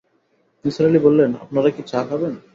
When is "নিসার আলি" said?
0.65-0.99